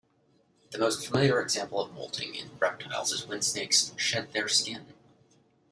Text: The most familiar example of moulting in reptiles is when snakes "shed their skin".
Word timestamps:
The 0.71 0.79
most 0.79 1.05
familiar 1.05 1.39
example 1.43 1.79
of 1.79 1.93
moulting 1.93 2.33
in 2.33 2.57
reptiles 2.57 3.11
is 3.11 3.27
when 3.27 3.43
snakes 3.43 3.91
"shed 3.97 4.33
their 4.33 4.47
skin". 4.47 4.95